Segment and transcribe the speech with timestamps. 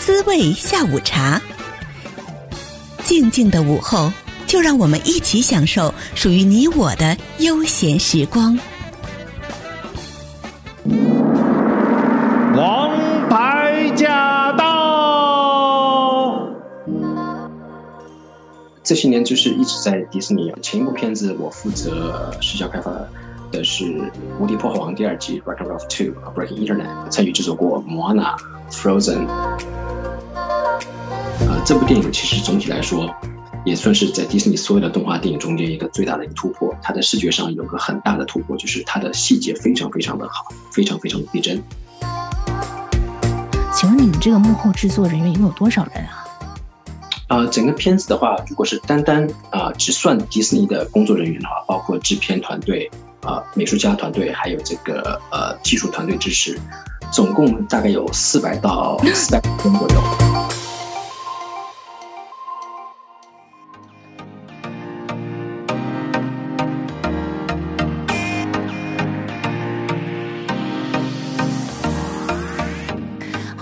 [0.00, 1.38] 滋味下午茶。
[3.04, 4.10] 静静的午后，
[4.46, 8.58] 就让我们一起享受属于你我的悠闲时光。
[12.56, 16.48] 王牌驾到！
[18.82, 20.50] 这些年就是一直在迪士尼。
[20.62, 22.90] 前一部片子我负责视效开发
[23.50, 23.84] 的是
[24.38, 28.36] 《无敌破坏王》第二季《Ralph 2: Breaking Internet》，参与制作过《Moana》、
[28.72, 29.26] 《Frozen》。
[31.40, 33.08] 呃，这部电影其实总体来说，
[33.64, 36.74] 也算是在迪士尼所有的动画电影中间一个最大的一个突破。
[36.82, 41.62] 它的视觉上有个很大的突破，就是它的细节非常非常的好，非常非常的逼真。
[43.72, 46.26] 请问你们这个幕后制作人员一共有多少人啊？
[47.28, 52.90] 啊、呃，整个片子的话，如果是单单啊、呃、只算迪士尼的工作人员的话，包括制片团队。
[53.22, 56.58] 啊、呃，美术家团队还有这个呃技术团队支持，
[57.12, 60.59] 总共大概有四百到四百人左右。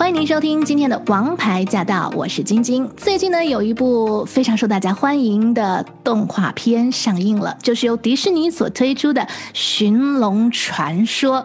[0.09, 2.91] 欢迎您收听今天的《王牌驾到》，我是晶晶。
[2.97, 9.21] 最近呢，有一部非常受大家欢迎的动画片上映了，就是由迪士尼所推出的
[9.53, 11.41] 《寻龙传说》。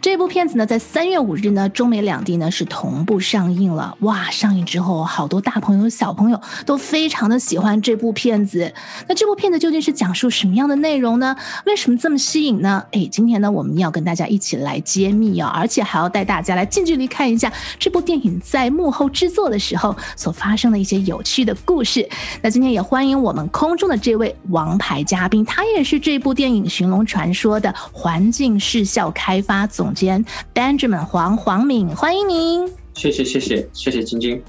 [0.00, 3.96] 这部片子呢，在三月五日呢，中美两地呢是同步上映了。
[4.00, 8.74] 哇，上映之后，好多大朋友、小朋友都非常的喜欢这部片子。
[9.06, 11.36] 那这部片子究竟是讲述什么样的内容呢？
[11.66, 12.84] 为什么这么吸引呢？
[12.90, 18.02] 哎，今天呢，我们要跟大家一起来揭秘啊，而且还要带大家来近距离看一下这部。
[18.08, 22.08] 电影在幕后制作的时候所发生的一些有趣的故事。
[22.40, 32.66] 那今天也欢迎我们空中的这位王牌嘉宾，他也是这部电影《寻龙传说》的环境视效开发总监 Benjamin 黄黄敏，欢迎您。
[32.94, 34.42] 谢谢谢谢谢谢晶晶。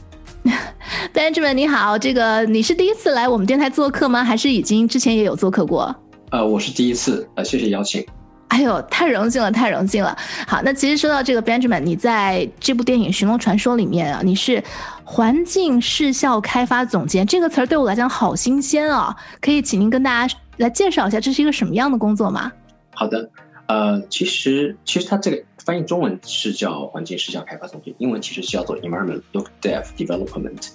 [1.13, 4.23] Benjamin 你好，这个你是第一次来我们电台做客吗？
[4.23, 5.93] 还是已经之前也有做客过？
[6.31, 8.05] 呃，我是第一次，呃，谢谢邀请。
[8.49, 10.15] 哎呦，太荣幸了，太荣幸了！
[10.47, 14.61] 好，那其实说到这个 Benjamin，你在这部电影《寻龙传说》里面啊，你是
[15.03, 19.15] 环境视效开发总监，这个词儿对我来讲好新鲜啊！
[19.39, 22.51] 可以请您跟大家来介绍一下，这是一个什么样的工作吗？
[22.95, 23.29] 好的，
[23.67, 30.69] 呃，其实其实它这个翻译中文是叫环境视效开发总监，英文其实叫做 Environment Look Dev Development。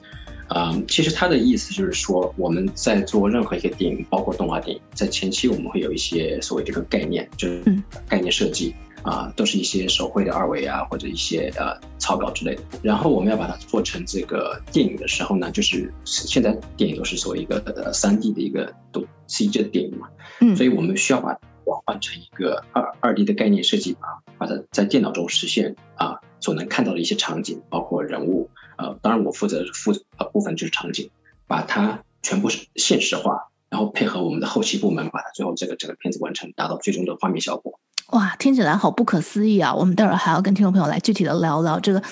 [0.54, 7.64] 啊、嗯，其实他的意思就是说，我们在做任何一个电影，包括动画电影，在前期我们会有一些所谓这个概念，就是
[8.08, 8.72] 概念设计
[9.02, 12.62] 啊、呃，都是一些手绘的二维啊，或者一些呃草稿之类的。
[12.82, 20.06] 然后我们要把它做成这个电影的时候呢，就是现在电影都是所谓一个呃三 D 的一个都 CG 的电影嘛，
[20.40, 24.06] 嗯，所以我们需要把它转换成一个二二 D 的概念设计，把
[24.38, 28.50] 把它在电脑中实现啊，所能看到的一些场景，包括人物。
[28.76, 31.08] 呃，当然，我负责负呃部分就是场景，
[31.46, 37.80] 把它全部是现实化，然后配合我们的后期部门，把它最后这个整个片子完成，达到最终的画面效果。
[38.08, 39.74] 哇，听起来好不可思议啊！
[39.74, 42.02] 我们待会儿还要跟听众朋友来具体的聊聊这个，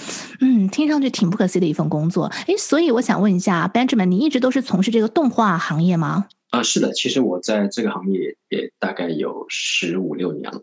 [0.41, 2.33] 嗯，听上去挺不可思议的一份工作。
[2.47, 6.29] 诶，所以我想问一下，Benjamin，你一直都是从事这个动画行业吗？
[6.51, 10.63] 啊、呃，是的，其实我在这个行业也大概有十五六年了。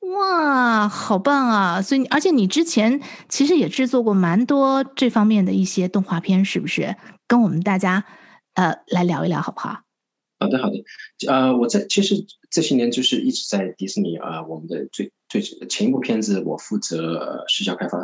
[0.00, 1.82] 哇，好棒啊！
[1.82, 6.96] 所以，而且你之前其实也制作过蛮多这方面的一些动画片，是不是？
[7.26, 8.04] 跟我们大家
[8.54, 9.80] 呃来聊一聊，好不好？
[10.38, 10.84] 好的，好的。
[11.26, 12.14] 呃，我在其实
[12.48, 17.98] 这些年就是一直在迪士尼啊、呃，我们的最最前一部片子，我负责视效开发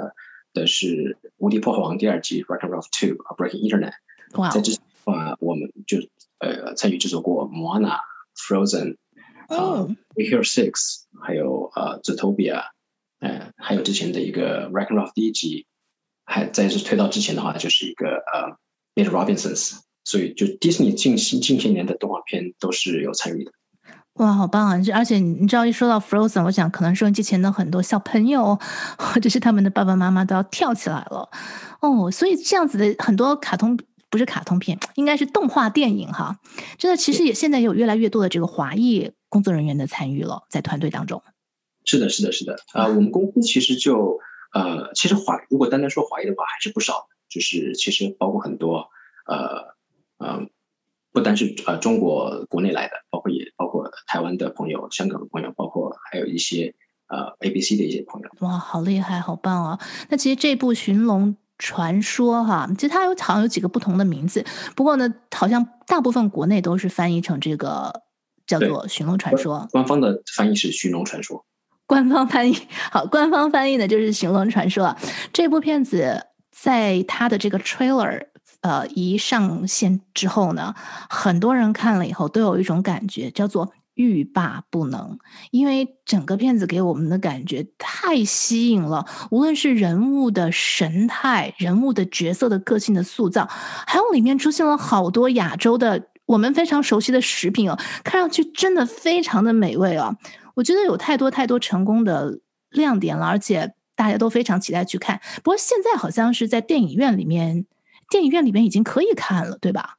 [0.52, 0.86] 的是
[1.38, 3.92] 《无敌破坏王》第二季《Wreck-It Ralph 2: Breaking Internet》。
[4.40, 4.50] 哇！
[4.50, 5.98] 在之前啊，我们就
[6.40, 7.88] 呃参与制作过《Moana》、
[8.36, 8.94] 《Frozen》。
[9.48, 9.90] 啊、oh.
[9.90, 12.62] uh,，Big Hero Six，还有呃，Zootopia，
[13.20, 15.66] 呃，还有之前的一个 Wreck-It Ralph 第一集，
[16.24, 18.56] 还再是推到之前的话，就是一个呃
[18.94, 23.52] ，Meet Robinsons，所以就迪士尼近近些年的动画片都是有参与的。
[24.14, 24.80] 哇，好棒啊！
[24.94, 28.56] 而且你知道，一说到 Frozen，我想可能收音机前的很多小朋友
[28.96, 31.28] 或者是他们的爸爸妈妈都要跳起来了
[31.80, 32.10] 哦。
[32.10, 33.78] 所以这样子的很多卡通。
[34.14, 36.38] 不是卡通片，应该是动画电影哈。
[36.78, 41.20] 真的，其实也现在也有越来越多的这个华裔工作人员的参与了，在团队当中。
[41.84, 42.54] 是的，是的，是的。
[42.74, 44.20] 啊、呃，我们公司其实就
[44.52, 47.08] 呃，其实华如果单单说华裔的话，还是不少。
[47.28, 48.88] 就是其实包括很多
[49.26, 49.74] 呃
[50.18, 50.46] 呃，
[51.10, 56.72] 不单是呃中国国内来的，包括也包括台湾的朋友、香港的朋友，包括还有一些
[57.08, 58.30] 呃 ABC 的一些朋友。
[58.46, 59.80] 哇，好厉害，好棒啊！
[60.08, 61.30] 那其实这部《寻龙》。
[61.64, 64.44] 传说哈，其实它有好像有几个不同的名字，
[64.76, 68.02] 不过呢，好像大部分国内都是翻译成这个
[68.46, 69.60] 叫做《寻龙传说》。
[69.70, 71.38] 官方的翻译是《寻龙传说》。
[71.86, 72.54] 官方翻译
[72.92, 74.86] 好，官方翻译的就是《寻龙传说》。
[75.32, 78.26] 这部片子在它的这个 trailer
[78.60, 80.74] 呃一上线之后呢，
[81.08, 85.18] 很多人看了以后都有一种感觉，叫做欲罢不能，
[85.50, 100.16] 因为整个片子给我们的感觉太吸引了，无论是人物的神态、人物的角色的个性的塑造，还有里面出现了好多亚洲的我们非常熟悉的食品哦，看上去真的非常的美味哦。
[100.54, 102.40] 我觉得有太多太多成功的
[102.70, 105.20] 亮点了，而且大家都非常期待去看。
[105.36, 107.66] 不过现在好像是在电影院里面，
[108.10, 109.98] 电影院里面已经可以看了，对吧？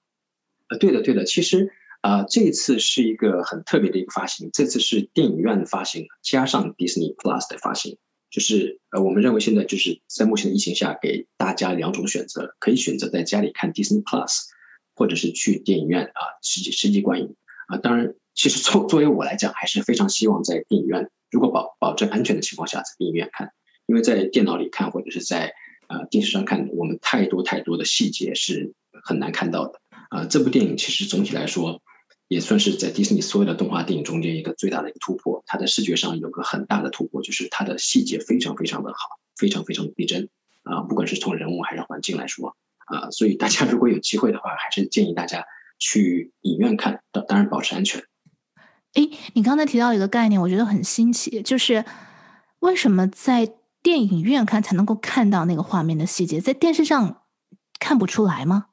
[0.69, 1.23] 呃，对的，对的。
[1.23, 1.71] 其实。
[2.05, 7.97] 啊、这次是一个很特别的一个发行，这次是电影院的发行加上 Disney Plus 的发行，
[8.29, 14.41] 就是呃，我们认为现在就是在目前的疫情下，给大家两种选择，可以选择在家里看 Disney Plus，
[14.93, 17.35] 或者是去电影院啊实际实际观影
[17.69, 17.77] 啊。
[17.77, 23.49] 当然，其实作作为我来讲，还是非常希望在电影院，如果保保证安全的情况下，在电影院看，
[23.87, 25.55] 因为在电脑里看或者是在
[25.87, 31.81] 呃电视上看，我们太多太多的细节是很难看到的啊、这部电影其实总体来说。
[32.27, 35.43] 也算是在迪士尼所有的动画电影中间一个最大的一个突破。
[35.45, 38.97] 它的视觉上有个很大的突破，就是它的细节非常非常的好，
[39.37, 40.29] 非常非常逼真
[40.63, 40.81] 啊！
[40.81, 42.55] 不管是从人物还是环境来说
[42.85, 45.45] 啊，所以大家如果有机会的话，还是建议大家
[45.77, 48.03] 去影院看，当当然保持安全。
[48.93, 51.85] 诶，你刚才提到一个概念，我觉得很新奇，就是
[52.59, 57.21] 为什么在电影院看才能够看到那个画面的细节，在电视上
[57.79, 58.67] 看不出来吗？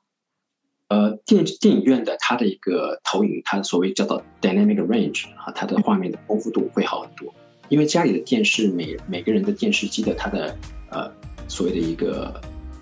[0.93, 7.33] 呃，电电影院的它的一个投影，它所谓叫做 dynamic range 啊，它的画面的丰富度会好很多。
[7.71, 10.55] 因为家里的电视每每个人的电视机的它的
[10.91, 11.11] 呃
[11.49, 12.39] 所谓的一个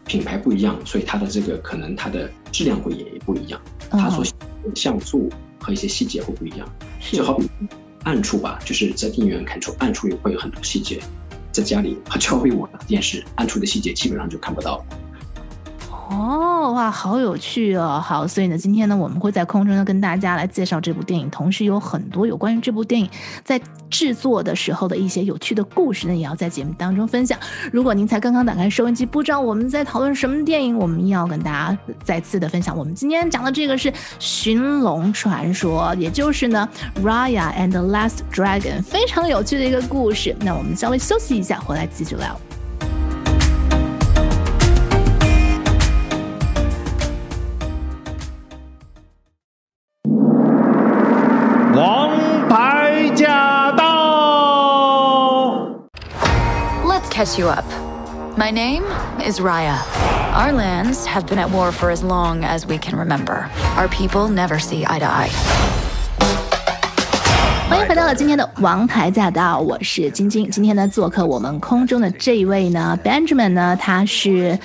[0.07, 4.25] 品牌不一样，所以它的这个可能它的质量会也不一样，它所
[4.75, 5.31] 像素
[5.61, 6.69] 和一些细节会不一样。
[7.13, 7.49] 就好比
[8.03, 10.99] 暗处吧，就是在电影院看出暗处也会有很多细节，
[11.53, 14.85] 在家里 就好比我的电视暗处的细节基本上就看不到。
[16.11, 18.03] 哦，哇，好有趣哦！
[18.05, 23.09] 好，所以呢，今天呢，我们会在空中呢跟大家来介绍这部电影，同时有很多有关于这部电影
[23.45, 27.39] 在制作的时候的一些有趣的故事呢，也要在节目当中分享。
[27.73, 32.77] 如果您才刚刚打开收音机，不知道我们在讨论什么电影，我们要跟大家再次的分享。
[32.77, 36.69] 我们今天讲的这个是《寻龙传说》，也就是呢
[37.03, 40.35] 《Raya and the Last Dragon》，非常有趣的一个故事。
[40.41, 42.39] 那我们稍微休息一下，回来继续聊。
[57.20, 57.66] catch you up.
[58.38, 58.84] My name
[59.24, 59.80] is Raya.
[60.34, 63.50] Our lands have been at war for as long as we can remember.
[63.78, 65.30] Our people never see eye to eye.
[67.70, 70.50] 欢迎回到了今天的《王牌驾到》，我是晶晶。
[70.50, 74.60] 今天呢，做客我们空中的这一位呢，Benjamin 呢，他是。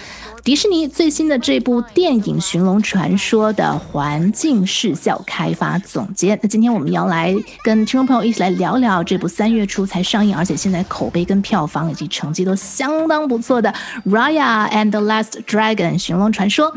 [0.45, 13.73] 迪士尼最新的这部电影《寻龙传说》的环境视效开发总监，那今天我们要来跟听众朋友一起来聊聊这部三月初才上映，而且现在口碑跟票房以及成绩都相当不错的
[14.11, 16.71] 《Raya and the Last Dragon》寻龙传说。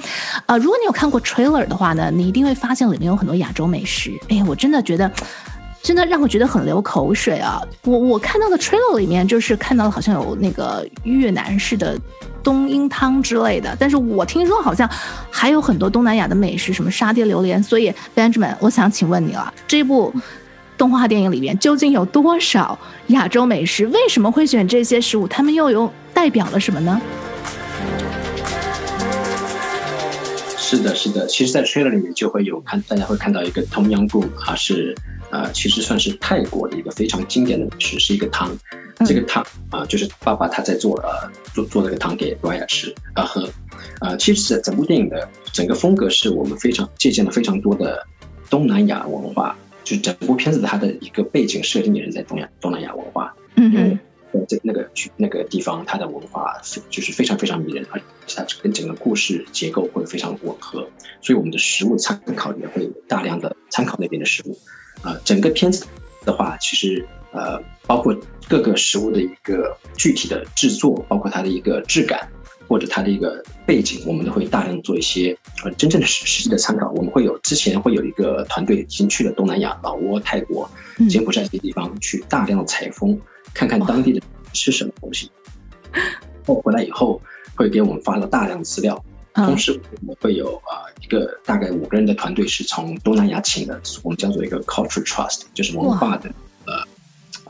[0.46, 4.18] 呃，如果你有看过 trailer 的话呢，你一定会发现里面有很多亚洲美食。
[4.30, 5.12] 哎，我真的觉得，
[5.82, 7.60] 真的让我觉得很流口水啊！
[7.84, 11.98] 我我看到的 trailer 里面就是看到好像有那个越南式的。
[12.40, 14.88] 冬阴汤之类的，但是我听说好像
[15.28, 17.62] 还有很多东南亚的美食，什么沙爹榴莲。
[17.62, 20.14] 所以 Benjamin，我想请问你了，这部
[20.78, 23.84] 动画电影里面究竟有多少 亚洲美食？
[23.88, 25.28] 为什么会选这些食物？
[25.28, 26.98] 他们又有代表了什么呢？
[30.68, 34.94] 是的，是的，其实，在 trailer 里面就会有看，大家会看到一个 Tom Yum Goong，啊是
[35.30, 38.54] 呃，其实算是泰国的一个非常经典的美食，是一个汤。
[39.06, 41.08] 这个汤啊，就是爸爸他在做呃
[41.54, 42.94] 做做这个汤给 Raya 吃。
[43.14, 43.48] 啊喝，
[44.00, 48.06] 啊，其实整部电影的整个风格是我们非常借鉴了非常多的
[48.50, 53.98] 东南亚文化，就整部片子它的一个背景设定也是在东亚东南亚文化，嗯嗯，
[54.48, 60.88] 在那个去那个地方它的文化就是非常非常迷人，而且它跟整个故事结构会非常吻合，
[61.20, 64.58] 所以我们的食物参考也会大量的参考那边的食物，
[65.02, 65.86] 啊，整个片子
[66.24, 67.06] 的话其实。
[67.30, 68.18] 呃，包括
[68.48, 72.26] 各个食物的一个具体的制作，包括它的一个质感，
[72.66, 76.90] 或者它的一个背景，我们都会大量做一些呃真正的实实际的参考。
[76.92, 80.68] 我们会有之前会有一个团队已经去了东南亚、老挝、泰国、
[81.10, 83.20] 柬埔寨这些地方去大量的采风，
[83.54, 84.20] 看看当地的
[84.52, 85.30] 吃什么东西。
[86.46, 87.20] 后回来以后
[87.54, 89.02] 会给我们发了大量的资料，
[89.34, 96.30] 同时我们会有啊一个大概五个人的团队是从东南亚请的，我们叫做一个 culture trust，就是文化的
[96.66, 96.86] 呃。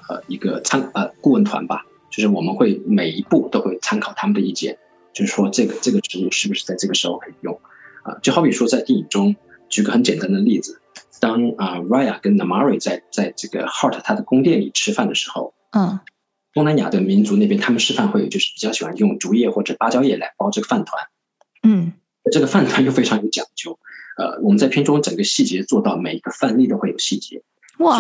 [0.09, 4.79] 呃，一个参呃顾问团吧，就是我们会每一步都会参考他们的意见，
[5.13, 7.61] 就是说这个这个植物是不是在这个时候可以用
[8.05, 8.17] 啊？
[8.23, 9.37] 就好比说在电影中，
[9.69, 10.81] 举个很简单的例子，
[11.21, 16.01] 当啊 Raya 跟 Namaari 在在这个 Hart 他的宫殿里吃饭的时候，嗯，
[16.53, 21.07] 东南亚的民族那边他们吃饭会有就是比较喜欢用竹叶或者芭蕉叶来包这个饭团，
[21.63, 21.93] 嗯，
[22.31, 23.79] 这个饭团又非常有讲究，
[24.17, 27.43] 呃，我们在片中整个细节做到每一个饭粒都会有细节，
[27.79, 27.99] 哇，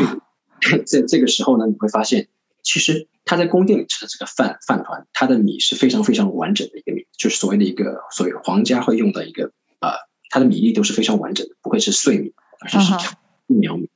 [0.87, 2.29] 在这个时候呢，你会发现。
[2.65, 9.93] 其实他在宫殿里吃的这个饭饭团，它的米是非常非常完整的一个米，就是所谓的一个所谓皇家会用的一个呃，
[10.29, 13.89] 它的米粒都是非常完整的，不会是碎米，而是是苗米。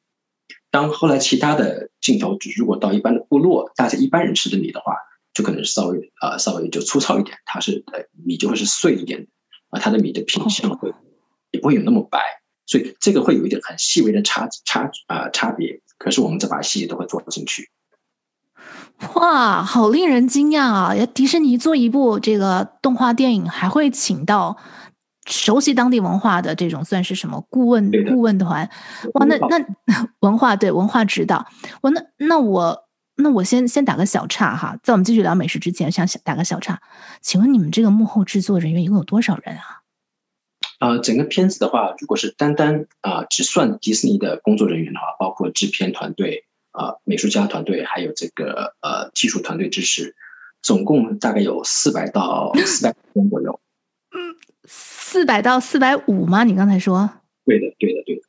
[0.72, 4.96] 当后来其他的镜头，如果到一般的部落，大家一般人吃的米的话，
[5.34, 9.26] 就可能稍微呃稍微就粗糙一点，它是呃米就会是碎一点的，
[9.68, 10.92] 啊，它的米的品相会
[11.50, 12.18] 也不会有那么白，
[12.66, 15.80] 所以这个会有一点很细微的差差啊、呃、差别。
[15.98, 17.70] 可是我们这把细节都会做进去。
[19.14, 20.94] 哇，好令人惊讶啊！
[21.06, 24.56] 迪士尼做一部这个动画电影，还会请到
[25.26, 28.68] 熟悉当地文化的这种算是什么顾问顾问团？
[29.14, 31.46] 哇，那那文化对文化指导，
[31.80, 32.84] 我那那我
[33.16, 36.80] 那我先先打个小岔哈，在我们继续聊美食之前，想打个小岔，
[37.20, 39.82] 请问你们这个幕后制作人员一共有多少人啊？
[40.78, 46.44] 啊、呃，整个片子的话，如果是单单啊、呃、只算迪士尼的工作人员的话，包括制片团队。
[46.74, 50.16] 啊、呃，美术家团队还有这个呃技术团队支持，
[50.62, 53.60] 总共大概有四百到四百人左右。
[55.12, 56.44] 嗯，四百到四百五吗？
[56.44, 57.10] 你刚才说？
[57.44, 58.22] 对的，对的，对的。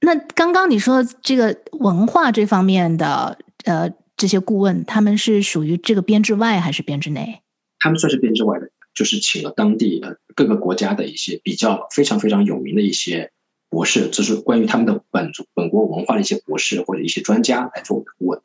[0.00, 7.40] 那刚刚你说这个文化这方面的呃这些顾问，他们是属于这个编制外还是编制内？
[7.78, 13.30] 他们算是编制外的，就是请了当地呃各个国家的一些比较非常非常有名的一些。
[13.70, 18.42] 博士，就是关于他们的本族本国文化的一些博士或者一些专家来做顾问，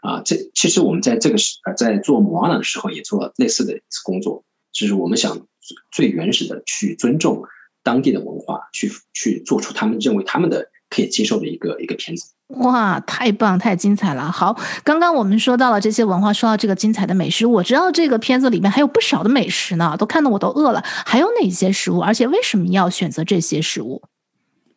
[0.00, 5.46] 啊，这其实我们在这个时呃在做莫阿娜的时候也做了类似的工作，就是我们想
[5.90, 7.42] 最原始的去尊重
[7.82, 12.32] 当地的文化，去去做出他们认为他们的可以接受的一个一个片子。
[12.48, 14.30] 哇，太棒，太精彩了！
[14.30, 20.82] 好，刚刚我们说到了这些文化，说到这个精彩的美食，我知道这个片子里面还有不少的美食呢，都看得我都饿了。
[20.84, 22.00] 还有哪些食物？
[22.00, 24.02] 而且为什么要选择这些食物？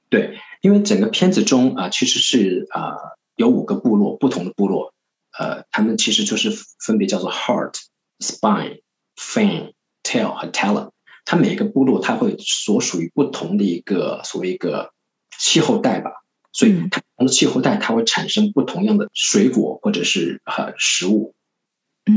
[0.10, 2.98] 对，因为整个片子中啊、呃，其实是啊、呃、
[3.38, 4.94] 有五个部落，不同的部落，
[5.40, 7.74] 呃，他们其实就是分别叫做 heart、
[8.20, 8.82] spine、
[9.18, 9.73] fin、
[10.04, 10.90] tail 和 talon。
[11.26, 14.92] 它每一个部落，它会所属于不同的一个所谓一个
[15.40, 16.12] 气候带吧，
[16.52, 21.34] 所以它不同的气候带，它会产生不同样的水果或者是呃食物。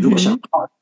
[0.03, 0.41] 如果像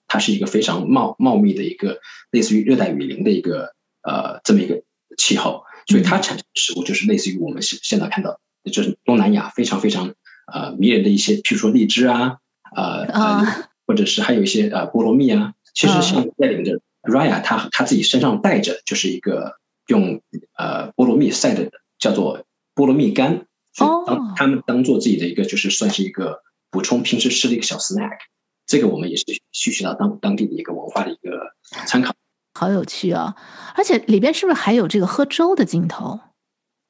[0.09, 4.83] 它是一个非常茂茂密的一个类似于热带雨林的一个呃这么一个
[5.19, 5.65] 气候。
[5.87, 8.41] 所以它产生的食物就是类似于我们现现在看到，
[8.73, 10.15] 就是东南亚非常非常
[10.51, 12.39] 呃迷人的一些，譬如说荔枝啊，
[12.75, 13.45] 呃呃，
[13.87, 15.53] 或者是还有一些呃菠萝蜜啊。
[15.75, 19.57] 其实像带领着 Raya，他他自己身上带着就是一个
[19.87, 20.23] 用
[20.57, 22.45] 呃菠萝蜜晒的，叫做
[22.75, 28.19] 菠萝蜜干，所以当他们当做自己的一个就是算是一个补充平时吃的一个小 snack。
[28.67, 31.53] 这个我们也是吸取到当当地的一个文化的一个
[31.87, 32.15] 参考。
[32.59, 33.37] 好有趣啊！
[33.75, 36.21] 而且里边是不是还有这个喝粥的镜头？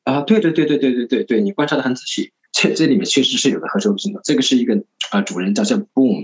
[0.04, 2.32] 啊，对对对对对对对对，你观察的很仔细。
[2.52, 4.20] 这这里面确实是有个喝粥的镜头。
[4.22, 4.76] 这个是一个
[5.10, 6.22] 啊、呃，主人叫叫 Boom，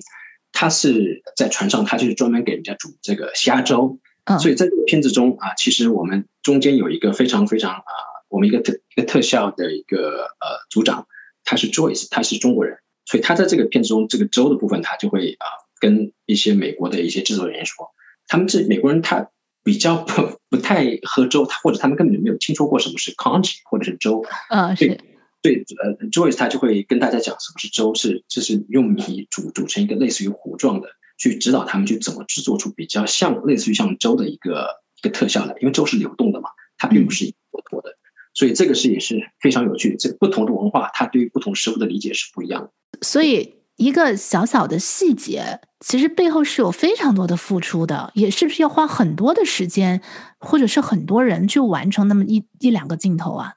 [0.52, 3.98] 他是在船上，他就是专门给人家煮这个虾粥。
[4.24, 7.92] 嗯，所以在这个片子中啊，其实我们中间有一个非常非常啊，
[8.28, 11.06] 我们一个特一个特效的一个呃组长，
[11.44, 15.46] 他是 Joyce，他是中国人，所以他在这个片子中这个粥的部分，他就会啊
[15.80, 17.90] 跟一些美国的一些制作人员说。
[18.26, 19.30] 他们这美国人，他
[19.64, 24.24] 比较不不太喝粥，他或者他们根本就没有听说过什么是 congee 或者是粥。
[24.50, 25.00] 嗯，是。
[25.42, 34.68] 对，呃，Joyce 他就会跟大家讲什么是粥，是就是用米煮煮成一个类似于糊状的，去指导他们去怎么制作出比较像类似于像粥的一个
[34.98, 35.54] 一个特效来。
[35.60, 37.90] 因为粥是流动的嘛，它并不是一坨坨的，
[38.34, 39.96] 所以这个是也是非常有趣。
[39.98, 42.70] 这不同的文化，它对于不同食物的理解是不一样的。
[43.02, 43.54] 所以。
[43.76, 50.02] 一个小小的细节，其实背后是有非常多的付出的，也是不是要花很多的时间，
[50.38, 53.54] 或者是很多人去完成那么一一两个镜头啊？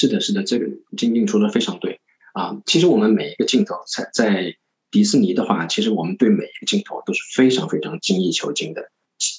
[0.00, 0.66] 是的，是的，这个
[0.96, 2.00] 晶晶说的非常对
[2.32, 2.56] 啊。
[2.64, 4.56] 其实我们每一个镜头在在
[4.90, 8.90] 迪士尼的话，其实我们对每一个镜头都是非常非常精益求精的，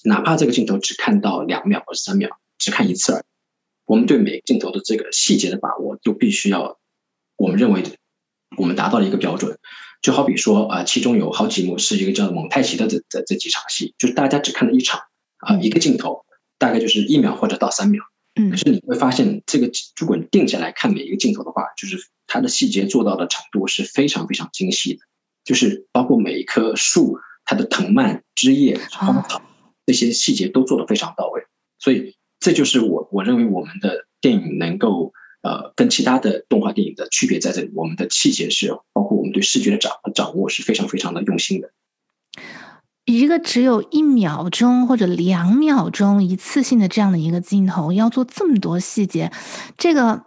[0.04, 3.24] 哪怕这个镜头只看到两秒或者三秒，只看一次而已，
[3.86, 6.78] 我们对每个镜头的这个细节的把握都必须要，
[7.38, 7.82] 我们认为
[8.56, 9.58] 我们达到了一个标准。
[10.04, 15.02] 就好比说啊，其中有好几幕是一个叫蒙太奇的这这这几场戏，就是大家只看了一场
[15.38, 16.24] 啊，一个镜头
[16.60, 18.04] 大概就是一秒或者到三秒。
[18.36, 19.70] 嗯，可是你会发现，这个
[20.00, 21.98] 如果你定下来看每一个镜头的话，就是
[22.28, 25.02] 它的细节做到的程度是非常非常精细的，
[25.44, 29.42] 就是包括每一棵树它的藤蔓、枝叶、花草，
[29.86, 31.44] 这些细节都做得非常到位。
[31.78, 35.12] 所以这就是我我认为我们的电影能够
[35.42, 41.74] 呃跟其他的动画电影的区别在这里，我们的细节是包括我们对视觉的掌掌握是非常非常的用心的。
[43.20, 49.32] 一个只有一秒钟或者两秒钟一次性的这样的一个镜头，要做这么多细节，
[49.78, 50.24] 这个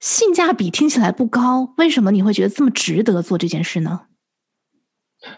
[0.00, 1.74] 性价比听起来不高。
[1.78, 4.02] 为什么你会觉得这么值得做这件事呢？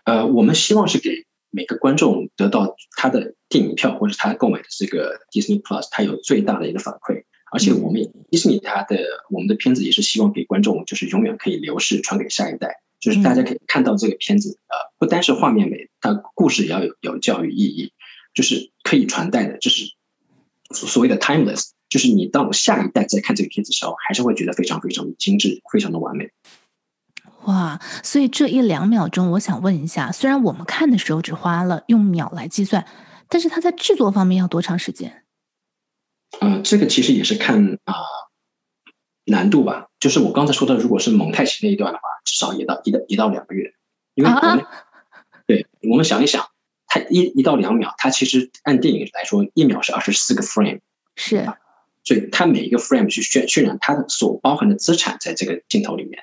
[0.05, 7.25] 呃，我们希望是给每个观众得到他的电影票或者他购买的这个 Disney Plus，他有最大的一个反馈。
[7.53, 8.99] 而且我们迪士尼它的
[9.31, 12.81] 我们的片子也是希望给观众就是永远可以流逝传给下一代。
[13.05, 17.93] 就是大家可以看到这个片子，呃，不单是画面美，它故事也要有有教育意义，
[18.33, 19.85] 就是可以传代的，就是
[20.71, 26.31] 所谓的 timeless，就是你到下一代再看这个片子的时候，还是会觉得非常非常精致，非常的完美。
[27.43, 32.87] 哇，所以这一两秒钟，我想问一下，虽然我们看的时候只花了用秒来计算，
[33.29, 35.25] 但是它在制作方面要多长时间？
[36.41, 37.93] 嗯、呃，这个其实也是看啊。
[37.93, 38.25] 呃
[39.27, 43.73] 难度吧，就是我刚才说的，如果是蒙太奇那一段的话，至少也到一到一到两个月，
[44.13, 44.69] 因为我们、啊、
[45.47, 46.47] 对，我们想一想，
[46.87, 50.81] 它一一到两秒，它其实按电影来说，一秒是二十四个 frame，
[51.17, 51.51] 是，
[52.05, 56.23] 所以它每一个 frame 去渲渲染它的所包含的资产，在这个镜头里面，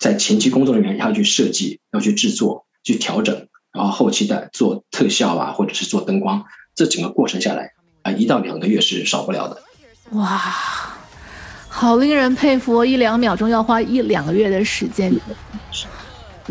[0.00, 7.66] 在前期工作人员要去设计、要去制作、去调整，然后后期的做特效啊，或者是做灯光，这整个过程下来
[8.02, 9.62] 啊、呃，一到两个月是少不了的。
[10.10, 10.91] 哇。
[11.74, 15.12] 好令人佩服，一两秒钟要花一两个月的时间，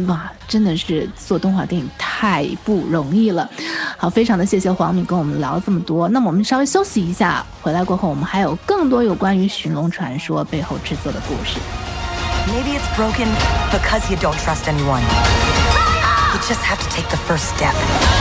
[0.07, 3.47] 哇，真的是做动画电影太不容易了。
[3.97, 6.09] 好，非常的谢谢黄敏跟我们聊这么多。
[6.09, 11.59] 那么我们稍微休息一下，回来过后我们还有更多有关于《寻龙传说》背后制作的故事。
[12.47, 13.27] Maybe it's broken
[13.71, 15.03] because you don't trust anyone.
[16.33, 18.20] You just have to take the first step.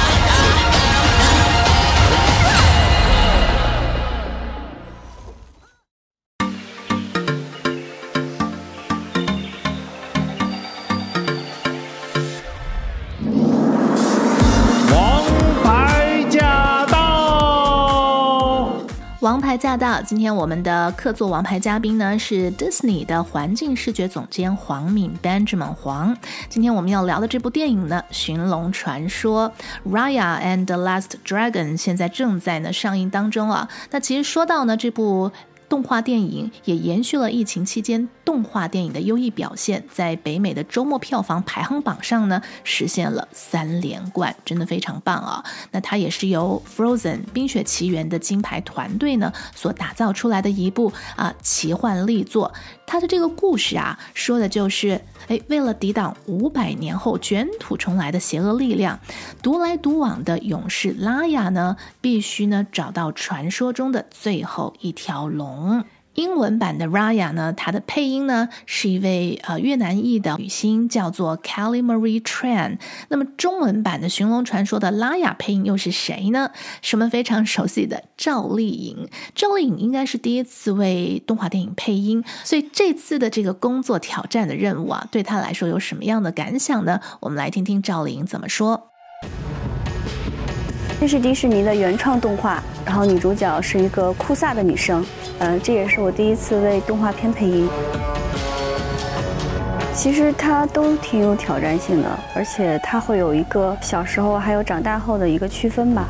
[19.57, 20.01] 驾到！
[20.03, 26.17] 今天我们的客座王牌嘉宾呢是 Disney 的环境视觉总监黄敏 Benjamin 黄。
[26.49, 29.53] 今天我们要聊的这部电影呢，《寻龙传说》
[29.91, 33.69] Raya and the Last Dragon 现在正在呢上映当中啊。
[33.91, 35.31] 那其实说到呢这部。
[35.71, 45.45] 动画电影也延续了疫情期间动画电影的优异表现，在北美的周末票房排行榜上呢，实现了三连冠，真的非常棒啊！
[45.71, 52.53] 那它也是由 Frozen 冰雪奇缘的金牌团队呢所打造出来的一部啊奇幻力作。
[52.91, 58.99] 他的这个故事啊，说的就是，哎，为了抵挡五百年后卷土重来的邪恶力量，
[59.41, 65.85] 独来独往的勇士拉雅呢，必须呢找到传说中的最后一条龙。
[66.15, 72.79] 英文版的 Raya 呢，它的配音呢是一位呃越南裔的女星，叫做 Kelly Marie Tran。
[73.09, 76.51] 那么中文版的《寻龙传说》的拉雅配音又是谁呢？
[76.83, 79.09] 是我们非常熟悉的赵丽颖。
[79.35, 87.01] 赵丽颖应该是第一次为动画电影配音，所以这次的这个工作挑战的任务啊，对她来说有什么样的感想呢？
[87.21, 88.90] 我们来听听赵丽颖怎么说。
[91.01, 95.03] 这是迪士尼的原创动画，然后女主角是一个酷飒的女生，
[95.39, 97.67] 呃，这也是我第一次为动画片配音。
[99.95, 106.05] 其实它都挺有挑战性的，而且它会有一个小时候还有长大后的一个区分吧，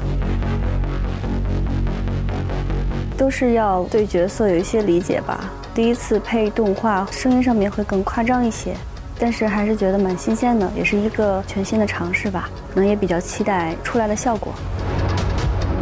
[3.16, 5.48] 都是要对角色有一些理解吧。
[5.72, 8.74] 第一次配动画，声音上面会更夸张一些。
[9.22, 12.48] 但是还是觉得蛮新鲜的，也是一个全新的尝试吧。
[12.72, 14.50] 可能也比较期待出来的效果。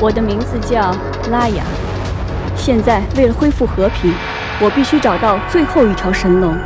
[0.01, 0.95] 我的名字叫
[1.29, 1.65] 拉雅，
[2.55, 4.13] 现在为了恢复和平，
[4.61, 6.57] 我必须找到最后一条神龙。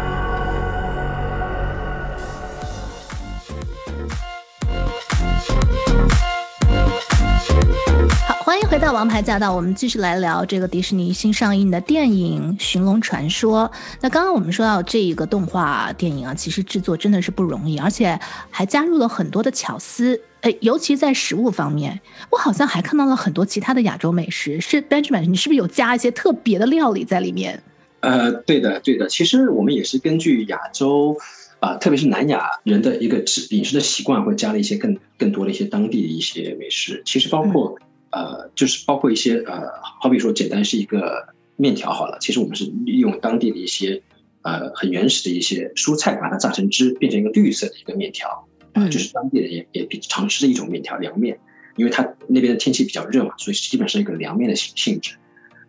[8.93, 13.69] 王牌驾到，我们继续来聊这个迪士尼新上映的电影《寻龙传说》。
[14.03, 18.19] 那刚刚我们说到这一个动画电影啊，其实制作真的是不容易，而且
[18.51, 20.21] 还加入了很多的巧思。
[20.43, 21.99] 诶，尤其在食物方面，
[22.31, 24.61] 我好像还看到了很多其他的亚洲美食。
[24.61, 27.63] 是 Benjamin，你是不是有加一些特别的料理在里面？
[28.01, 29.09] 呃，对的，对的。
[29.09, 31.17] 其实我们也是根据亚洲
[31.61, 37.03] 啊、特别是南亚人的一个吃饮食的习惯，会加了一些更更多的一些当地的一些美食。
[37.07, 37.79] 其实包括。
[38.13, 39.69] 嗯呃，就是包括一些呃，
[40.01, 44.01] 好比说简单是一个面条好了，其实我们是利用当地的一些
[44.43, 48.29] 呃很原始的一些蔬菜，把它榨成汁，变成一个绿色的一个面条，
[48.73, 51.39] 啊、呃，就是当地人也也比常吃的一种面条凉面。
[51.77, 55.17] 因为它那边的天气比较热嘛，所以基本上一个凉面的性性质。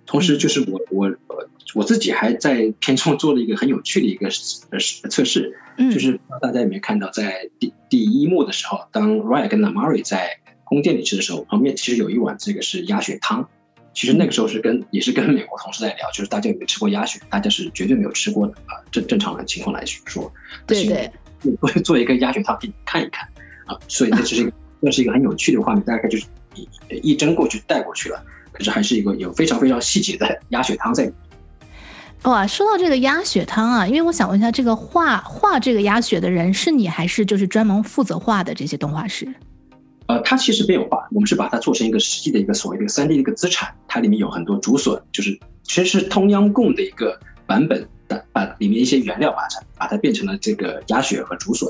[0.06, 4.28] 同时，就是我我呃我自己还在片中做了一个很有趣的一个
[4.72, 4.80] 呃
[5.10, 10.40] 测试，就是大家有没有看到，在第第一幕的时候，当 Raya 跟 Namaari 在
[10.74, 13.48] 宫殿里吃的时候，旁边其实有一碗这个是鸭血汤。
[13.94, 17.20] 其实那个时候是跟也是跟美国同事在聊，就是大家有没有吃过鸭血？
[17.30, 18.82] 大家是绝对没有吃过的啊。
[18.92, 20.34] 正正常的情况来说，
[20.66, 21.12] 对对，
[21.62, 23.24] 我会做一个鸭血汤给你看一看
[23.68, 23.78] 啊。
[23.88, 26.68] 所以那这是一个那是一个很有趣的画面，大概就是一
[27.12, 28.20] 一针过去带过去了。
[28.52, 31.20] 可是还是一个有非常非常细节的鸭血汤在里面。
[32.24, 39.32] 哇，说到这个鸭血汤啊，因为我想问一下，这个画画这个鸭血的人是你，还是就是专门负责画的这些动画师？
[40.08, 51.70] 呃，它其实没有画，我们是把它做成一个实际的一个所谓的三 D 的一个资产，它里面有很多竹笋，就是其实是通央贡的一个版本的，把里面一些原料把它把它变成了这个鸭血和竹笋。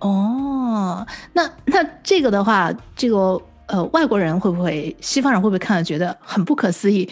[0.00, 3.40] 哦，那那这个的话，这个。
[3.72, 7.08] 呃，外国人会不会，西方人会不会看了觉得很不可思议？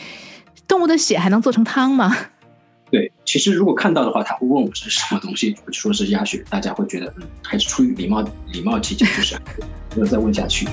[0.67, 2.13] 动物的血还能做成汤吗？
[2.91, 9.37] 对，其实如果看到的话，他会问我是什么东西，我就说是鸭血，大家会觉得嗯，还是出于礼貌礼貌起见，就是
[9.95, 10.67] 没有再问下去。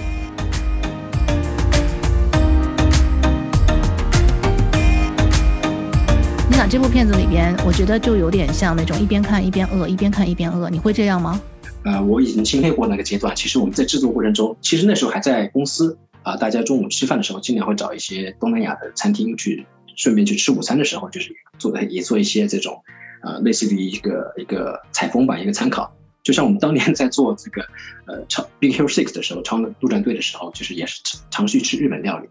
[6.48, 11.42] 你想这部片子里边，我觉得就有点像那种一边看一边饿，一边看一边饿，你会这样吗？
[11.84, 13.36] 呃，我已经经历过那个阶段。
[13.36, 22.84] 其实我们在制作过程中，其实那时候还在公司啊、呃，大家中午吃饭的时候，尽量会找一些东南亚的餐厅去，顺便去吃午餐的时候，就是做的也做一些这种，
[23.22, 25.96] 呃，类似于一个一个采风吧，一个参考。
[26.24, 27.62] 就像我们当年在做这个
[28.08, 32.28] 呃超 Big Hero Six 的时候，超陆战队的时候，就是也是尝试去吃日本料理，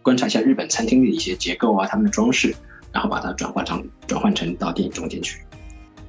[0.00, 2.54] 观察一下日本餐厅的一些结构啊，他们的装饰，
[2.90, 5.40] 然后把它转换成转换成到电影中间去。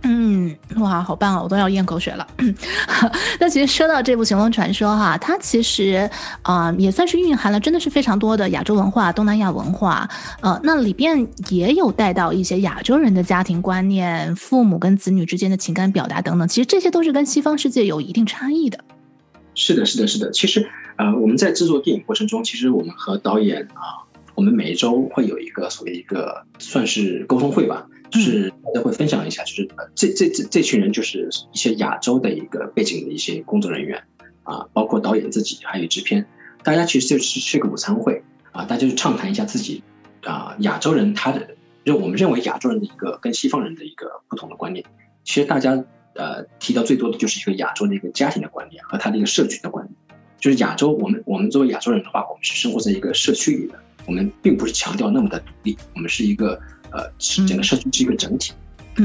[0.08, 1.42] 嗯，哇，好棒啊！
[1.42, 2.28] 我都要咽口水了。
[3.40, 6.08] 那其实说到这部《寻龙传说》哈，它其实
[6.44, 10.08] 啊、也算是蕴含了真的是非常多的亚洲文化、东南亚文化。
[10.42, 16.48] 呃，那里边也有带到一些亚洲人的家庭观念、父母跟子女之间的情感表达等等。
[16.48, 18.78] 其实这些都是跟西方世界有一定差异的。
[19.56, 20.30] 是的，是的，是的。
[20.30, 27.88] 其实呃，我们在制作电影过程中，其实我们和导演啊，我们每一周会有一个所谓一个算是沟通会吧。
[28.12, 34.04] 就是大家会分享一下，就是这这这这群人就是一些亚洲的一个背景的一些工作人员
[34.44, 36.26] 啊，包括导演自己，还有制片，
[36.64, 39.84] 大家其实就是吃个午餐会啊，大家就畅谈一下自己
[40.24, 44.86] 啊，亚洲人他的认我们认为亚洲人的一个跟西方人的一个不同的观念。
[45.24, 49.96] 其实大家呃提到最多的就是一个亚洲的一个家庭的观念和他的一个社群的观念。
[50.38, 56.60] 就是亚洲，我们我们作为亚洲人的话，我们是生活在一个社区里的，我们并不是强调那么的独立，我们是一个。
[56.92, 57.10] 呃，
[57.48, 58.54] 整个社区是一个整体，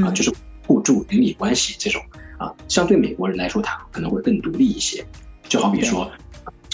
[0.02, 0.32] 啊，就是
[0.66, 2.02] 互助邻里关系这种
[2.38, 5.04] 啊，相对美国人来说，他可能会更独立一些。
[5.48, 6.10] 就好比说，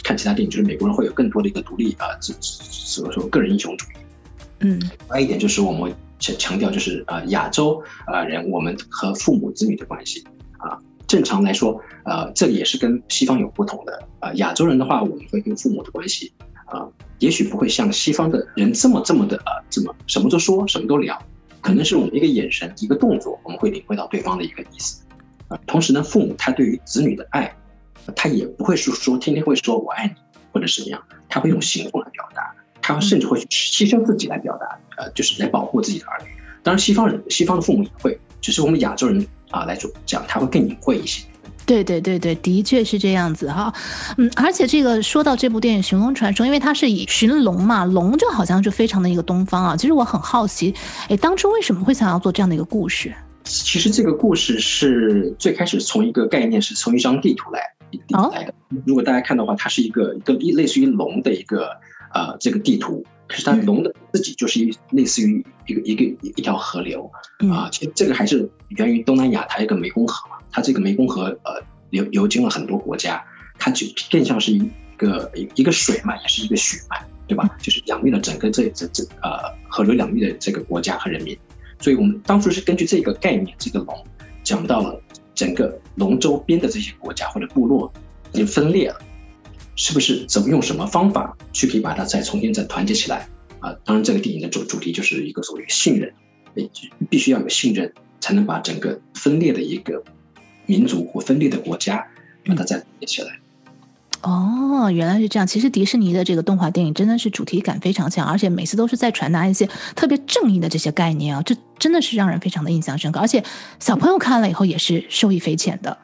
[0.05, 3.97] 看其他电影，就是美国人会有更多的一个独立啊，这所以说个人英雄主义。
[4.61, 10.25] 嗯，还有一点就是我们会强强调，就是啊，亚洲啊人，我们和父母子女的关系
[10.59, 14.33] 啊，正常来说，呃，这里也是跟西方有不同的啊。
[14.35, 16.33] 亚洲人的话，我们会跟父母的关系。
[16.67, 16.87] 啊，
[17.19, 21.21] 也许不会像西方的人这么这么的啊，这么什么都说，什么都聊，
[21.61, 25.03] 可能是我们一个眼神，一个动作，我们会领会到对方的一个意思。
[25.49, 27.55] 啊，同时呢，父母他对于子女的爱，
[28.15, 30.15] 他也不会是说天天会说我爱你
[30.53, 32.53] 或者什么样，他会用行动来表达，
[32.83, 36.31] 他甚至会牺牲自己来表达，呃，就是来保护自己的儿女。
[36.65, 41.25] 当然，西方人，西方的父母也会，只是我们亚洲人啊来说讲，他会更隐晦一些。
[41.67, 43.73] 对对对对，的确是这样子哈，
[44.17, 49.77] 嗯，而且这个说到这部电影《寻龙传说》，因为它是以寻龙嘛，龙就好像就非常的一个东方啊。
[49.77, 50.73] 其实我很好奇，
[51.09, 53.13] 哎，当初为什么会想要做这样的一个故事？
[53.43, 57.61] 其实这个故事是最开始从一个概念，是从一张地图来
[58.33, 58.51] 来的。
[58.51, 61.69] 哦、如果大家看的话，它是一个一个类似于龙的一个
[62.13, 67.11] 呃这个地图，可是它龙的自己就是一类似于一个一个一一条河流
[67.51, 67.71] 啊、呃。
[67.71, 70.36] 其实这个还是源于东南亚，它一个湄公河嘛。
[70.57, 73.23] 它这个湄公河，呃，流流经了很多国家，
[73.59, 77.47] 它就更像是一个一一个水脉，也是一个血脉，对吧？
[77.61, 81.37] 就是养育了整个这这这呃河流两域的这个国家和人民。
[81.79, 84.03] 所以我们当初是根据这个概念，这个龙
[84.43, 84.99] 讲到了
[85.35, 87.93] 整个龙周边的这些国家或者部落
[88.33, 88.99] 已经分裂了，
[89.75, 90.25] 是不是？
[90.25, 93.29] 怎么用什么方法去可以把它再重新再团结起来？
[93.61, 96.15] 啊、当然这个电影的主主题就是一个所谓的信任，
[97.11, 100.03] 必须要有信任，才能把整个分裂的一个。
[100.67, 102.07] 民族或分裂的国家，
[102.45, 103.39] 把它再连起来。
[104.23, 105.47] 哦，原来是这样。
[105.47, 113.21] 其实迪士尼的这个动画电影真的是主题感非常强，而且每次都是在传达一些特别正义的这些概念啊，这真的是让人非常的印象深刻。
[113.21, 113.43] 而且
[113.79, 115.97] 小朋友看了以后也是受益匪浅的。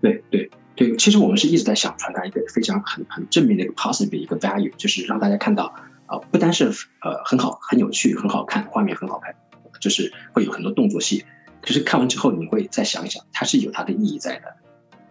[0.00, 5.66] 对对，对，其实我们是一直在想传达一个非常很很正面的一个 positive 的一个 value，就是让大家看到
[6.06, 9.32] 啊、呃，不单是呃很好、很有趣、很好看，画面很好看，
[9.78, 11.24] 就是会有很多动作戏。
[11.62, 14.44] 就是看完之后，你会再想一想，它是有它的意义在的。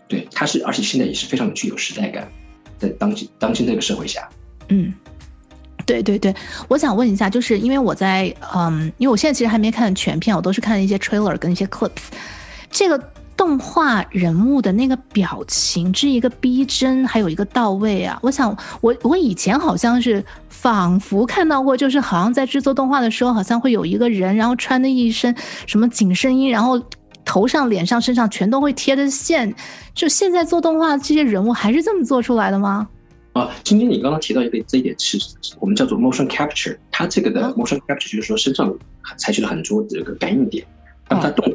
[0.07, 2.29] 对，它是，而且现在也是非常的具有时代感，
[2.77, 4.27] 在当今当今这个社会下。
[4.69, 4.93] 嗯，
[5.85, 6.35] 对对对，
[6.67, 12.09] 我想问一下，就是因为我在嗯，因为我现在其实还没看全片，我都是看一些 trailer 跟一些 clips，
[12.69, 13.11] 这个。
[13.41, 18.19] 动画人物的那个表情，是一个逼真，还有一个到位啊！
[18.21, 26.80] 我想，我我以前好像是仿佛看到过，就是好像在制作动画的时候，好像会有一个人，然后穿的一身什么紧身衣，然后
[27.25, 29.51] 头上、脸上、身上全都会贴着线。
[29.95, 32.88] 就现在做动画这些人物还是这么做出来的吗？
[33.34, 35.17] 啊，今天你刚刚提到一个这一点是，
[35.60, 38.71] 我们叫做 motion capture，它这个的 motion capture 就是说身上
[39.17, 40.63] 采取了很多这个感应点，
[41.10, 41.51] 让它动。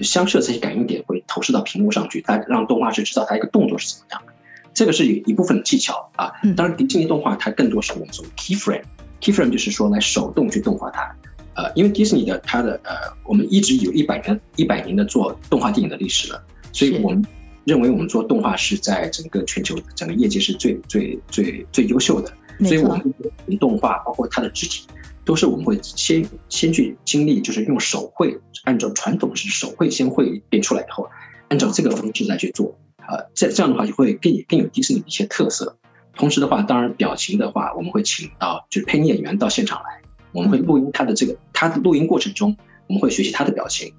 [0.00, 4.32] 相似的这些感应点会投射到屏幕上去，它让动画师知道它一个动作是怎么样的。
[4.72, 6.32] 这个是有一部分的技巧啊。
[6.56, 11.14] 当然，迪士尼动画它更多是我们从 keyframe，keyframe 就是说来手动去动画它。
[11.54, 17.24] 呃，因为迪士尼的它的呃，我们一直有一百年一百年的做动画电影的历史了，所以我们
[17.64, 22.32] 认为我们做动画是在整个全球整个业界是最最最最优秀的。
[22.60, 23.14] 所以我们
[23.60, 24.86] 动画包括它的肢体。
[25.24, 31.08] 都是我们会先先去经历，就是用手绘，按照传统是手绘先绘变出来以后，
[31.48, 32.76] 按照这个方式来去做，
[33.08, 35.76] 呃，这这样的话就会更更有迪士尼的一些特色。
[36.14, 40.00] 同时的话，当然表情的话，我们会请到就是配音演员到现场来，
[40.32, 42.56] 我们会录音他的这个他的录音过程中，
[42.86, 43.92] 我们会学习他的表情，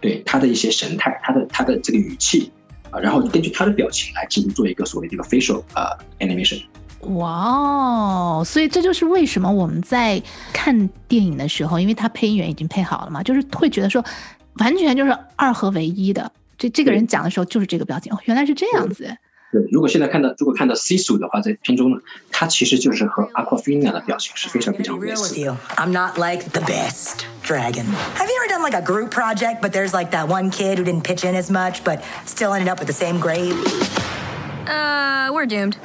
[0.00, 2.50] 对他的一些神态，他的他的这个语气
[2.90, 6.62] 啊，然后根据他的表情来进行做一个所谓的一个 facial 啊 animation。
[7.00, 8.42] 哇哦！
[8.44, 14.04] 所以这就是为什么我们在看电影的时候，因为他配音员已经配好了嘛，就是会觉得说，
[14.58, 16.30] 完全就是二合为一的。
[16.58, 19.16] 这这个人讲的时候就是这个表情，哦，原来是这样子。
[19.52, 21.96] 对，如果现在看到，如果看到 Sisu 的话，在片中呢，
[22.30, 25.56] 他其实就是和 Awkwafina 的表情是非常非常类似的。
[25.76, 27.86] I'm not like the best dragon.
[28.14, 30.84] Have you ever done like a group project, but there's like that one kid who
[30.84, 33.56] didn't pitch in as much, but still ended up with the same grade?
[34.68, 35.76] Uh, we're doomed.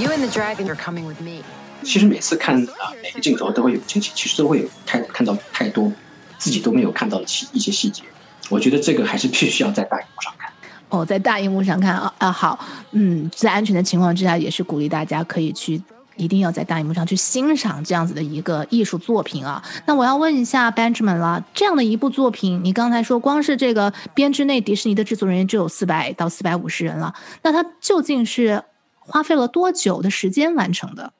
[0.00, 1.42] You and the dragon are coming with me.
[1.82, 5.92] 其实每次看啊，每个镜头都会有惊喜，其实都会有太看到太多
[6.38, 8.02] 自己都没有看到的细一些细节。
[8.48, 10.50] 我觉得这个还是必须要在大荧幕上看。
[10.88, 12.58] 哦，在大荧幕上看啊啊好，
[12.92, 15.78] 嗯，在安全的情况之下，也是鼓励大家可以去，
[16.16, 19.62] 一定要在大荧幕上去欣赏这样子的一个艺术作品啊。
[19.84, 28.62] 那我要问一下 Benjamin 了，这样的一部作品，你刚才说光是这个编制内，迪士尼的制作人员就有四百到四百五十人了，那它究竟是？
[29.10, 31.12] 花费了多久的时间完成的？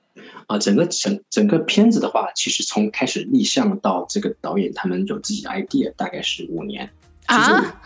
[0.46, 6.88] 啊，整个整整个片子的话，其实从开始立项到这个导演他们有自己的 idea，大概是五年。
[7.26, 7.81] 啊，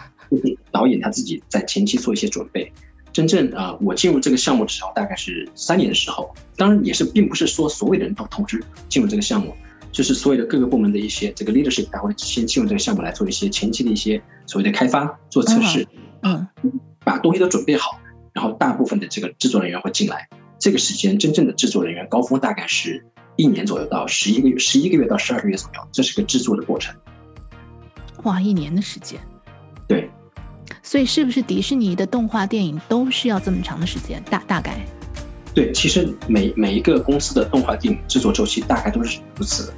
[0.70, 2.72] 导演他自己在前期做一些准备。
[3.12, 6.34] 真正啊，我进入这个项目的时候，大概是三年的时候。
[6.56, 9.54] 当然，也是并不是说所有的人都同时进入这个项目，
[9.92, 15.86] 就是所有的各个部门的一些这个 leadership，他会先进入这个项目来做一些前期的一些所谓的开发、做测试，
[16.22, 16.44] 嗯，
[17.04, 18.00] 把东西都准备好。
[18.34, 26.94] 然后大部分的这个制作人员会进来，这个时间真正的制作人员高峰大概是一年左右到十一个月，十一个月到十二个月左右，这是个制作的过程。
[28.24, 29.18] 哇，一年的时间。
[29.88, 30.10] 对。
[30.82, 34.22] 所以是不是迪士尼的动画电影都需要这么长的时间？
[34.30, 34.78] 大大概？
[35.54, 39.72] 对，其实每每一个公司的动画电影制作周期大概都是如此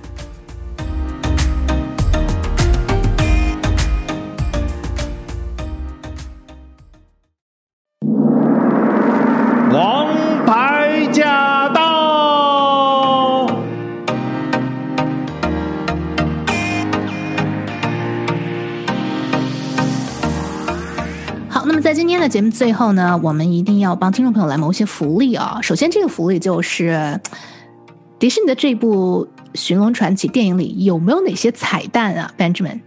[22.27, 25.61] 在节目最后呢，我们一定要帮听众朋友来谋一些福利啊！
[25.63, 27.21] 首先，这个福利就是
[28.19, 29.25] 迪士尼的这部
[29.57, 32.81] 《寻龙传奇》电影里有没有哪些彩蛋啊，Benjamin？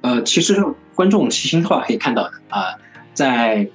[0.00, 0.60] 呃，其实
[0.96, 2.78] 观众细心的话可以看到的啊、呃，
[3.14, 3.68] 在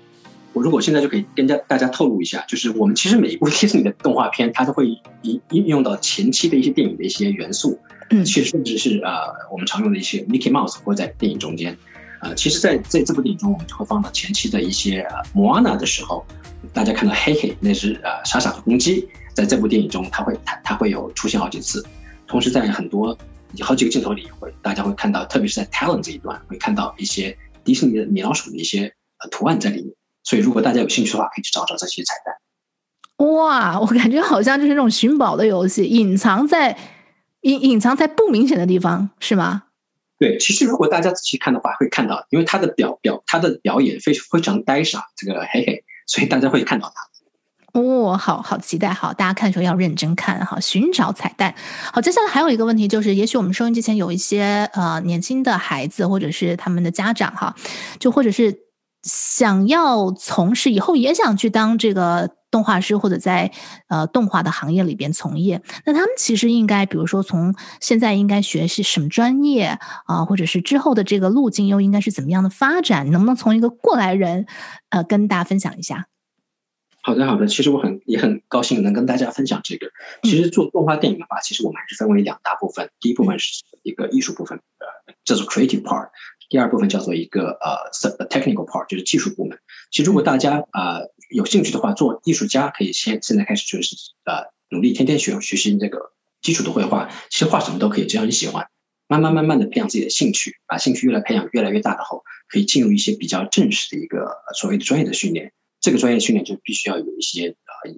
[0.52, 4.90] 我如果现在就可以跟大大家透露一下，就是我们其实每一部迪士尼的动画片，它都会
[5.22, 7.80] 应应用到前期的一些电影的一些元素，
[8.10, 11.78] 嗯，其实甚至是啊、呃，我们常用的一些 Mickey Mouse 会在电影中间。
[12.24, 16.26] 呃，其实在，在这部电影中，我们就会放到前期的一些呃，莫安娜的时候，
[16.72, 21.86] 大家看到嘿嘿，那是呃傻傻的公鸡，在这部电影中，它会它它会有出现好几次。
[22.26, 23.18] 同时，在很多
[23.60, 29.94] 好几个镜头里，会大家会看到，特别是在 Talon 这一段，会看到一些迪士尼的米老鼠的一些呃图案在里面。
[30.24, 33.28] 所以，如果大家有兴趣的话，可以去找找这些彩蛋。
[33.28, 36.78] 哇，我感觉好像就是那种寻宝的游戏，隐藏在
[37.42, 39.64] 隐隐藏在不明显的地方，是吗？
[40.24, 47.78] 对，其实如果大家仔细看的话，会看到，因为他的表表他的表演非非常呆傻，这个嘿嘿，所以大家会看到他。
[47.78, 51.54] 哦，好好期待，好，大家看的时候要认真看哈，寻找彩蛋。
[51.92, 57.54] 好，接下来还有一个问题就是，也许我们收音机前有一些呃年轻的孩子，或者是他们的家长哈，
[58.00, 58.58] 就或者是
[59.04, 63.52] 想要从事以后也想去当这个动画师，或者在
[63.88, 69.66] 呃动画的行业里边从业，那他们其实应该，比如说从现在应该学习什么专业
[70.06, 73.12] 啊、呃，或者是之后的这个路径又应该是怎么样的发展？
[73.12, 74.46] 能不能从一个过来人
[74.90, 76.08] 呃跟大家分享一下？
[77.06, 77.48] 好的，好的。
[77.48, 79.88] 其实我很也很高兴能跟大家分享这个。
[80.22, 82.90] 其实做动画电影的话，其实我们还是分为两大部分。
[83.02, 86.08] 第一部分是一个艺术部分，呃，叫做 creative part；
[86.54, 87.90] 第二部分叫做一个呃
[88.28, 89.58] technical part，就是技术部门。
[89.90, 96.12] 其实如果大家呃有兴趣的话，做艺术家可以先现在开始就是呃努力天天学学习这个
[96.44, 97.10] 基础的绘画。
[97.32, 98.68] 其实画什么都可以，只要你喜欢。
[99.08, 105.52] 慢慢慢慢的培养自己的兴趣，把兴趣越来培养越来越大的后，可以进入一些比较正式的一个所谓的专业的训练。
[105.82, 107.56] 这个专业训练就必须要有一些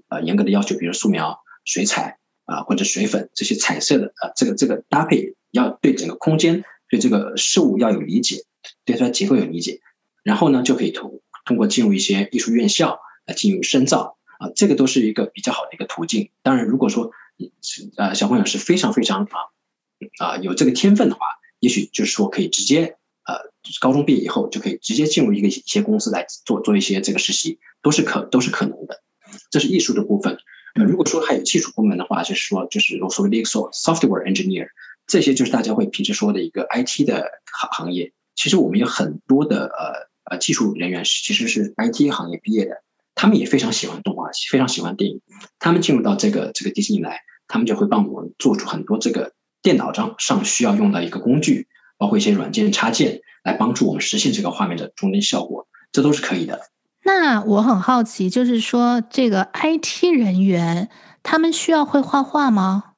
[0.07, 8.43] 呃呃严格的要求，比如素描、水彩啊、呃、或者水粉这些彩色的呃这个这个搭配要对整个空间对这个事物要有理解，
[8.85, 9.81] 对它结构有理解，
[10.23, 16.29] 然后呢就可以通通过进入一些艺术院校来进入深造啊、这个都是一个比较好的一个途径。
[16.43, 17.11] 当然，如果说
[17.97, 19.37] 呃小朋友是非常非常啊
[20.19, 21.21] 啊、有这个天分的话，
[21.59, 27.59] 也许就是说可以直接呃高中毕业以后就可以直接进入一个一些公司来做做一些这个实习。
[27.81, 29.03] 都是可都是可能的，
[29.51, 30.39] 这是艺术的部分。
[30.73, 34.69] 那，如果说还有技术部门的话，就是说就是我所谓的一个 software engineer，
[35.07, 38.13] 这些就是大家会平时说的一个 IT 的行行业。
[38.35, 42.83] 其实我们有很多的呃呃技术人员其实是 IT 行业毕业的，
[43.15, 45.21] 他们也非常喜欢动画，非常喜欢电影。
[45.59, 56.59] 他们进入到这个这个迪士尼来，他们就会帮我们做出很多这个电脑上上需要用到一个工具，包括一些软件插件，来帮助我们实现这个画面的中间效果，这都是可以的。
[57.03, 60.89] 那我很好奇，就是说，这个 IT 人员
[61.21, 62.94] 他们需要会画画吗？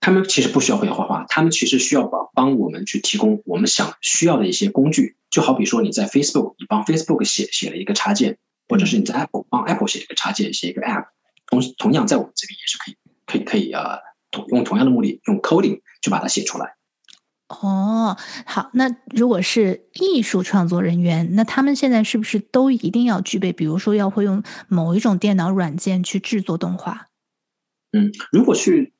[0.00, 5.16] 他们其实不需要会画画，他们其实需要帮帮我们去提供我们想需要的一些工具。
[5.30, 11.04] 就好比说你在 Facebook，你帮 Facebook 写写了一个插件，或者是你在 Apple 帮 Apple 写一个插件，写一个 App，
[11.46, 13.98] 同同样在我们这边也是可以，可以可以啊，
[14.30, 16.74] 同用同样的目的，用 coding 去把它写出来。
[17.48, 27.08] 哦，好，那如果是艺术创作人员，那他们现在是不是都一定要具备，比如说要会用某一种电脑软件去制作动画？
[27.92, 28.92] 嗯，如果去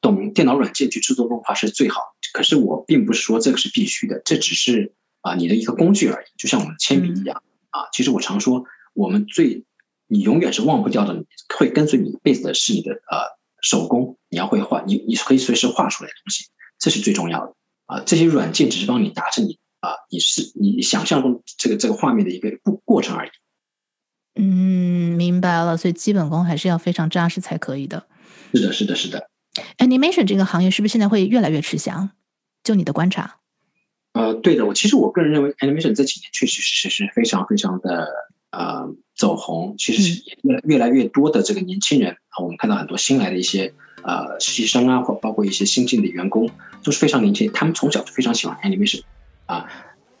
[0.00, 2.00] 懂电脑软件去制作动画是最好，
[2.32, 7.88] 可是我并不是说这个是必须的，这只是啊你的一个工具而已，就像我们的铅笔一样、嗯、啊。
[7.92, 9.64] 其实我常说，我们最
[10.06, 11.24] 你永远是忘不掉的，
[11.58, 16.44] 会跟随你一辈子的是你的呃手工，你要会画，你你可以随时画出来的东西，
[16.78, 17.54] 这是最重要的。
[17.86, 23.30] 啊，这些软件只是帮你达成你啊，你是你想象中这个这个画面的一个过过程而已。
[24.36, 25.76] 嗯，明白了。
[25.76, 28.06] 所以基本功还是要非常扎实才可以的。
[28.56, 29.28] 是的，是的，是的。
[29.78, 32.10] Animation 这个行业是不是现在会越来越吃香？
[32.64, 33.36] 就你的观察？
[34.12, 34.64] 呃，对的。
[34.64, 38.08] 我其实我个人认为，Animation 这几年确实是是非常非常的
[38.50, 39.74] 呃走红。
[39.78, 43.74] 其实是越越来越多的这个年轻人啊，我们看到很多新来的一些。
[44.02, 46.48] 呃，实习生啊，或包括一些新进的员工，
[46.84, 47.50] 都是非常年轻。
[47.52, 49.02] 他们从小就非常喜欢 animation，
[49.46, 49.68] 啊，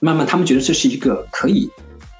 [0.00, 1.70] 慢慢他们觉得这是一个可以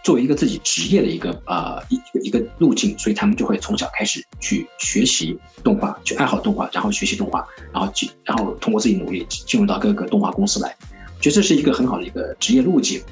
[0.07, 10.73] 作为一个自己职业的一个呃一一个路径，所以他们就会从小开始去学习动画，去爱好动画，然后学习动画，然后进，然后通过自己努力进入到各个动画公司来。
[11.17, 13.03] 我觉得这是一个很好的一个职业路径。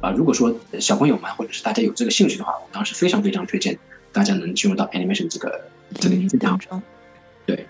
[0.00, 3.78] 啊，如果说小朋友们或者是大家有这个兴趣的话，我当时非常非常推荐
[4.10, 6.80] 大家能进入到 animation 这个这个领域当中。
[7.44, 7.66] 对。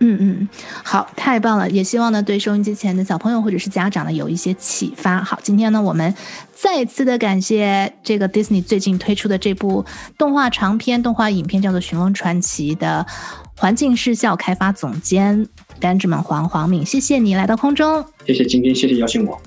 [0.00, 0.48] 嗯嗯，
[0.84, 1.68] 好，太棒了！
[1.70, 5.22] 也希望呢，对收音机前的小朋友或者是家长呢，有一些启发。
[5.22, 6.14] 好，今天呢，我们
[6.54, 9.84] 再次的感谢这个 Disney 最近推出的这部
[10.16, 13.04] 动画长片动画影片，叫做《寻龙传奇》的
[13.56, 15.46] 环境视效开发总监
[15.80, 19.40] Benjamin 黄黄敏，谢谢你来到空中，谢谢今天，谢谢邀请我。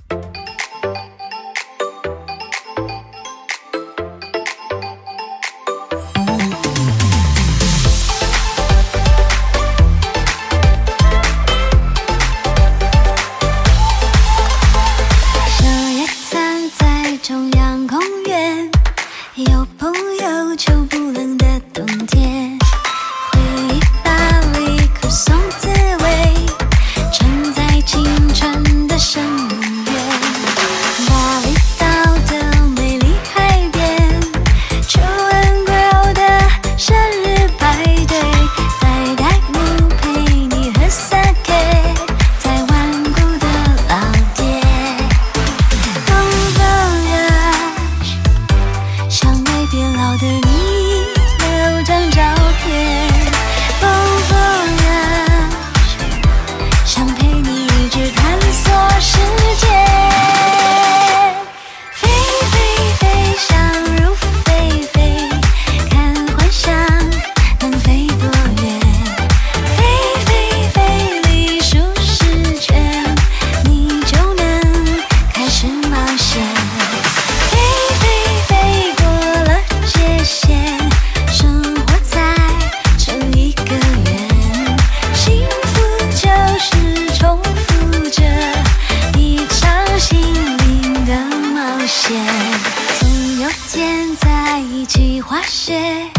[95.43, 96.09] 些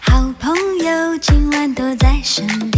[0.00, 2.69] 好朋友，今晚都在身边。